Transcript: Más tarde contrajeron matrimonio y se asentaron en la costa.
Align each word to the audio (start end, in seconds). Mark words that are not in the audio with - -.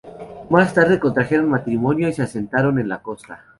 Más 0.49 0.73
tarde 0.73 0.97
contrajeron 0.99 1.47
matrimonio 1.51 2.09
y 2.09 2.13
se 2.13 2.23
asentaron 2.23 2.79
en 2.79 2.89
la 2.89 3.03
costa. 3.03 3.45